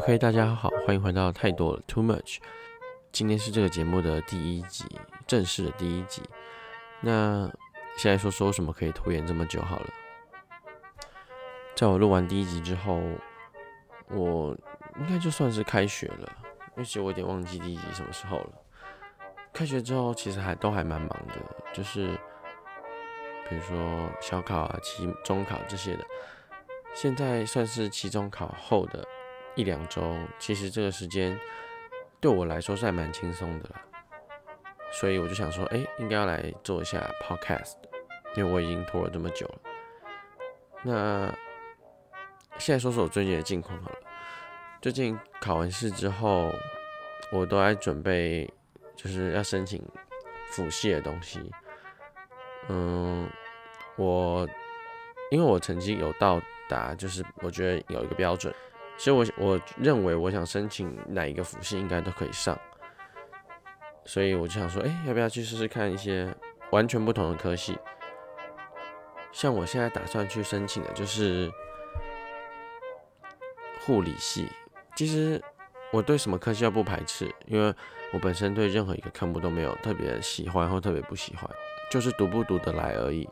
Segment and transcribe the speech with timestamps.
[0.00, 2.38] OK，大家好，欢迎回到太多了 Too Much。
[3.12, 4.86] 今天是这个节目的第一集，
[5.26, 6.22] 正式的第一集。
[7.02, 7.46] 那
[7.98, 9.86] 现在说说什么可以拖延这么久好了。
[11.76, 12.98] 在我录完第一集之后，
[14.08, 14.56] 我
[15.00, 16.32] 应该就算是开学了，
[16.68, 18.52] 因为其实我有点忘记第一集什么时候了。
[19.52, 21.34] 开学之后其实还都还蛮忙的，
[21.74, 22.18] 就是
[23.50, 26.06] 比如说小考啊、期中考这些的。
[26.94, 29.06] 现在算是期中考后的。
[29.54, 31.38] 一两周，其实这个时间
[32.20, 33.82] 对我来说是还蛮轻松的啦，
[34.92, 37.74] 所以我就想说，哎，应该要来做一下 podcast，
[38.36, 39.58] 因为我已经拖了这么久了。
[40.82, 41.34] 那
[42.58, 43.96] 现在说说我最近的近况好了。
[44.80, 46.50] 最近考完试之后，
[47.32, 48.50] 我都在准备，
[48.96, 49.86] 就是要申请
[50.52, 51.50] 辅系的东西。
[52.68, 53.28] 嗯，
[53.96, 54.48] 我
[55.30, 58.54] 因为我成绩有到达，就是我觉得有一个标准。
[59.02, 62.58] 所以，我我认为我想申请哪一个辅系应该都可以上，
[64.04, 66.28] 所以我就想说，哎，要不要去试试看一些
[66.70, 67.78] 完全不同的科系？
[69.32, 71.50] 像我现在打算去申请的就是
[73.86, 74.46] 护理系。
[74.94, 75.42] 其实
[75.92, 77.74] 我对什么科系都不排斥，因为
[78.12, 81.50] 我本身对任何一个科目都没有特别喜欢或特别不喜欢，
[81.90, 83.26] 就是读不读得来而已。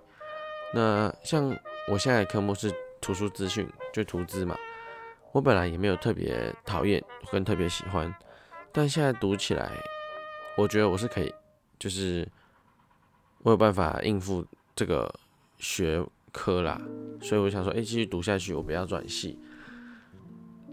[0.73, 1.55] 那像
[1.89, 4.57] 我现在的科目是图书资讯，就图资嘛。
[5.33, 8.13] 我本来也没有特别讨厌跟特别喜欢，
[8.73, 9.71] 但现在读起来，
[10.57, 11.33] 我觉得我是可以，
[11.79, 12.27] 就是
[13.43, 15.15] 我有办法应付这个
[15.59, 16.81] 学科啦，
[17.21, 19.39] 所以我想说，哎，继续读下去，我不要转系。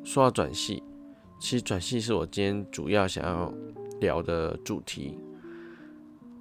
[0.06, 0.82] 说到转系，
[1.38, 3.54] 其实转系是我今天主要想要
[4.00, 5.20] 聊的主题，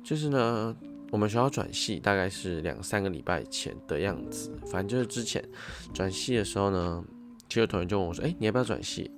[0.04, 0.74] 就是呢，
[1.10, 5.44] 我们学校转系大概是两三个礼拜前的样子，反正就是之前
[5.92, 7.04] 转系的时候呢。
[7.48, 9.10] 其实同学就问我说：“哎，你要不要转系？”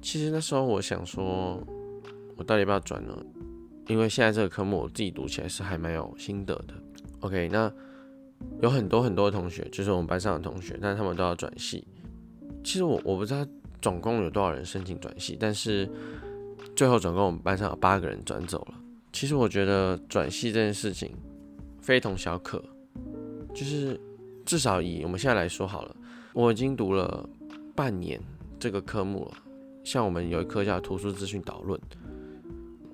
[0.00, 1.62] 其实那时候我想说，
[2.36, 3.16] 我到底要不要转呢？
[3.86, 6.74] 因为现在这个科目我自己读起来是还蛮有心得的。
[7.20, 7.70] OK，那
[8.60, 11.86] 有很多很多同学，就是我们班上的同学，但他们都要转系。
[12.62, 13.46] 其实我我不知道
[13.82, 15.88] 总共有多少人申请转系，但是
[16.74, 18.74] 最后总共我们班上有八个人转走了。
[19.12, 21.14] 其实我觉得转系这件事情
[21.80, 22.62] 非同小可，
[23.54, 24.00] 就是
[24.44, 25.96] 至少以我们现在来说好了。
[26.34, 27.26] 我已经读了
[27.76, 28.20] 半年
[28.58, 29.36] 这个科目了，
[29.84, 31.80] 像我们有一科叫图书资讯导论，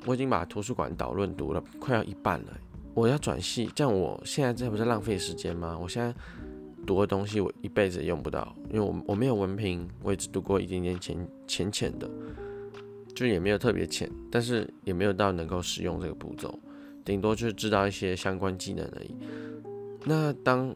[0.05, 2.61] 我已经把图书馆导论读了快要一半了。
[2.93, 5.79] 我要转系，这样我现在这不是浪费时间吗？
[5.81, 6.15] 我现在
[6.87, 12.11] 读的东西我一辈子也用不到，因为我我没有文凭，我也只读过一点点浅浅浅的，
[13.15, 16.59] 就也没有特别浅，但是也没有到能够使用这个步骤，
[17.07, 19.17] 顶多就是知道一些相关技能而已。
[20.05, 20.75] 那当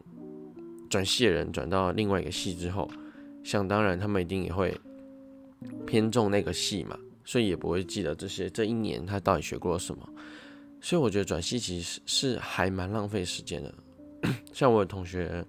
[0.88, 2.88] 转系的人转到另外一个系之后，
[3.42, 4.78] 想当然他们一定也会
[5.86, 10.08] 偏重那个系嘛，所以也不会记得这些这一年他到底学过了什么。
[10.80, 13.74] 所以我觉得转系其实是还蛮浪费时间的。
[14.52, 15.44] 像我有同学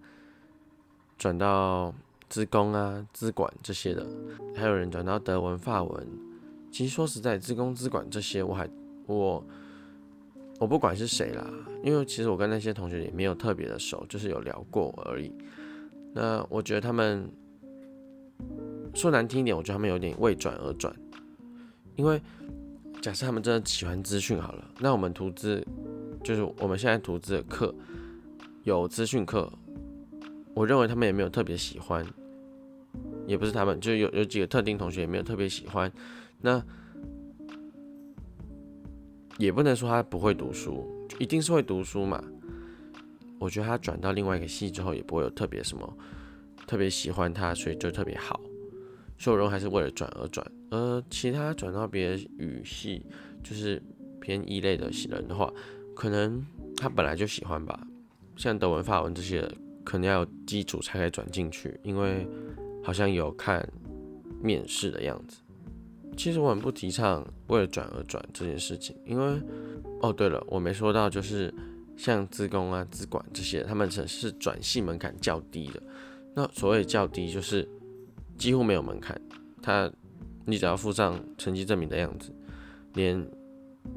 [1.18, 1.94] 转到
[2.30, 4.06] 资工啊、资管这些的，
[4.56, 6.08] 还有人转到德文、法文。
[6.72, 8.70] 其实说实在，资工、资管这些，我还
[9.06, 9.46] 我。
[10.60, 11.46] 我不管是谁啦，
[11.84, 15.32] 因为其实我跟那些同学也没有特别的熟，就是有聊过而已。
[16.14, 17.30] 那我觉得他们
[18.94, 20.96] 说难听一点，我觉得他们有点为转而转。
[21.98, 22.22] 因为
[23.02, 25.66] 假设他们真的喜欢资讯好了，那我们图资
[26.24, 27.74] 就是我们现在图资的课
[28.64, 29.52] 有资讯课，
[30.54, 32.06] 我认为他们也没有特别喜欢，
[33.28, 35.92] 也不是他们，就有有几个特定同学也没有特别喜欢。
[36.42, 36.64] 那
[39.38, 40.86] 也不能说他不会读书，
[41.20, 42.24] 一定是会读书嘛。
[43.38, 45.98] 我觉得他转到另外一个系之后，也不会有特别什么
[46.66, 48.40] 特别喜欢他，所以就特别好。
[49.18, 50.46] 所以我认为还是为了转而转。
[50.72, 53.06] 呃，其他转到别的语系，
[53.44, 53.82] 就是
[54.20, 55.52] 偏一类的人的话，
[55.96, 56.44] 可能
[56.78, 57.80] 他本来就喜欢吧。
[58.36, 59.50] 像德文、法文这些，
[59.84, 62.28] 可能要有基础才可以转进去，因为
[62.84, 63.68] 好像有看
[64.42, 65.38] 面试的样子。
[66.18, 69.42] 其实我很不提倡为了转而转这件事情，因为
[70.02, 71.54] 哦对了，我没说到，就是
[71.98, 75.84] 像自工啊、资管这些，他们只是转系门槛较低的。
[76.34, 77.68] 那所谓较低，就是
[78.38, 79.20] 几乎没有门槛，
[79.62, 79.92] 他
[80.46, 82.34] 你只要附上成绩证明的样子，
[82.94, 83.22] 连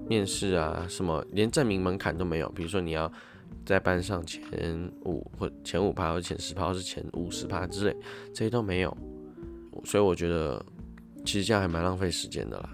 [0.08, 2.48] 面试啊什么，连证明门槛都没有。
[2.50, 3.10] 比如说你要
[3.64, 4.42] 在班上前
[5.04, 7.96] 五或前五趴或前十趴或是前五十趴之类，
[8.34, 8.96] 这些都没有。
[9.84, 10.64] 所以我觉得。
[11.28, 12.70] 其实这样还蛮浪费时间的啦。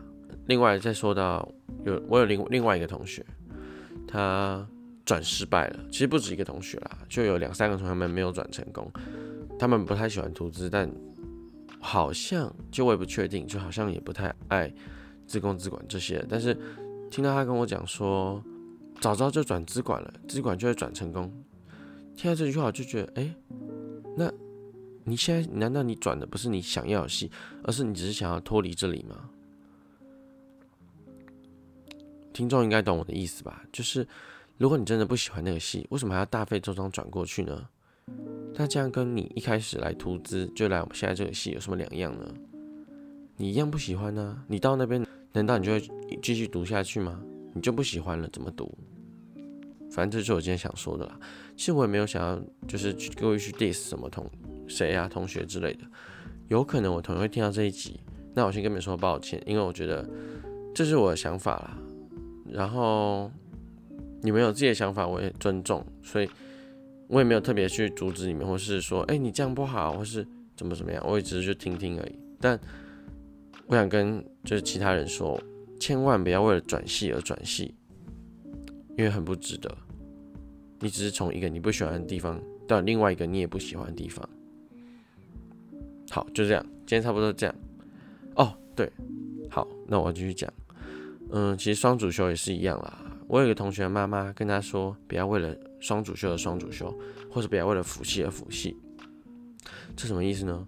[0.46, 1.52] 另外再说到
[1.84, 3.26] 有我有另另外一个同学，
[4.06, 4.64] 他
[5.04, 5.80] 转失败了。
[5.90, 8.88] 其实不止一个同学啦，就有两三个同学们没有转成功。
[9.58, 10.88] 他们不太喜欢投资，但
[11.80, 14.72] 好像就我也不确定，就好像也不太爱
[15.26, 16.24] 自工自管这些。
[16.28, 16.56] 但是
[17.10, 18.40] 听到他跟我讲说，
[19.00, 21.28] 早知道就转资管了，资管就会转成功。
[22.14, 23.34] 听到这句话，我就觉得，哎，
[25.04, 27.30] 你现在难道你转的不是你想要的戏，
[27.62, 29.30] 而是你只是想要脱离这里吗？
[32.32, 33.62] 听众应该懂我的意思吧？
[33.70, 34.06] 就是
[34.58, 37.68] 如果你真的不喜欢那个戏，为什么还要大费周章转过去呢？
[38.54, 42.34] 那这样跟你一开始来投资就来我们现在这个戏有什么两样呢？
[43.36, 44.44] 你一样不喜欢呢？
[44.48, 45.90] 你到那边难道你就会
[46.22, 47.20] 继续读下去吗？
[47.52, 48.76] 你就不喜欢了怎么读？
[49.90, 51.18] 反正这就是我今天想说的啦。
[51.56, 54.28] 其实我也没有想要就是各位去 diss 什么同
[54.68, 55.80] 谁啊同学之类的。
[56.48, 57.98] 有可能我同学会听到这一集，
[58.34, 60.08] 那我先跟你们说抱歉，因为我觉得
[60.74, 61.78] 这是我的想法啦。
[62.50, 63.30] 然后
[64.22, 66.28] 你们有自己的想法，我也尊重，所以
[67.08, 72.18] 我也没有特别去阻止你们，或是说，哎，你这样不好，或是怎么怎么样，我也只是去听听而已。
[72.38, 72.58] 但
[73.66, 75.40] 我想跟就是其他人说，
[75.80, 77.74] 千万不要为了转系而转系，
[78.98, 79.74] 因为很不值得。
[80.80, 82.38] 你只是从一个你不喜欢的地方
[82.68, 84.28] 到另外一个你也不喜欢的地方。
[86.14, 87.52] 好，就这样，今天差不多这样。
[88.36, 88.88] 哦，对，
[89.50, 90.48] 好，那我继续讲。
[91.32, 92.96] 嗯，其实双主修也是一样啦。
[93.26, 96.96] 我有个同学妈妈跟他说，不要为了双主修而双主修，
[97.28, 98.76] 或者不要为了辅系而辅系。
[99.96, 100.64] 这什么意思呢？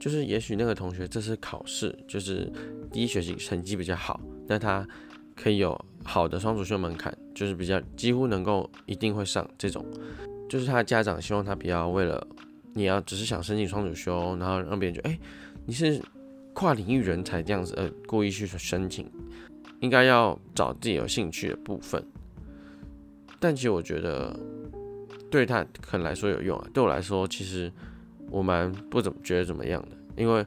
[0.00, 2.52] 就是也许那个同学这次考试就是
[2.90, 4.84] 第一学期成绩比较好，那他
[5.36, 9.86] 可以有好的双主修门槛，就是比较几乎能够一定会上这种。
[10.48, 12.26] 就是他的家长希望他不要为了
[12.78, 15.18] 你要只是想申请双主修，然后让别人觉得哎
[15.66, 16.00] 你是
[16.54, 19.10] 跨领域人才这样子，呃故意去申请。
[19.80, 22.04] 应该要找自己有兴趣的部分，
[23.38, 24.36] 但其实我觉得
[25.30, 26.66] 对他可能来说有用啊。
[26.74, 27.72] 对我来说，其实
[28.28, 30.44] 我蛮不怎么觉得怎么样的，因为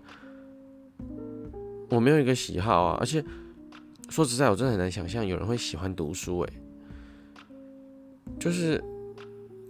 [1.88, 2.98] 我没有一个喜好啊。
[3.00, 3.24] 而且
[4.10, 6.39] 说实在，我真的很难想象有人会喜欢读书。
[6.42, 6.54] 诶，
[8.38, 8.83] 就是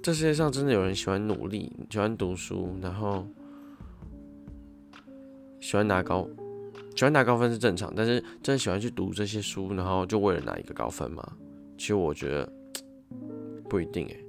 [0.03, 3.27] 这世界上真的有人喜欢努力，喜欢读书，然后
[5.59, 6.27] 喜欢拿高。
[6.95, 11.24] 喜欢拿高分是正常，但是真的喜欢去读这些书，然后就为了拿一个高分吗？
[11.77, 12.51] 其实我觉得
[13.69, 14.25] 不一定诶。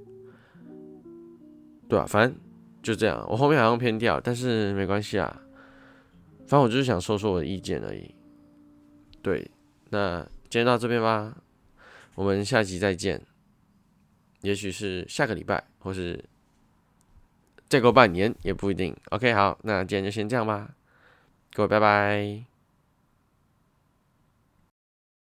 [1.89, 2.35] 对啊，反正
[2.81, 3.25] 就这样。
[3.29, 5.41] 我后面好像偏掉，但是没关系啊。
[6.47, 8.13] 反正我就是想说说我的意见而已。
[9.21, 9.49] 对，
[9.89, 11.35] 那今天到这边吧，
[12.15, 13.21] 我们下集再见。
[14.43, 16.23] 也许是下个礼拜，或是
[17.67, 18.95] 再过半年也不一定。
[19.09, 20.75] OK，好，那今天就先这样吧，
[21.53, 22.52] 各位拜拜。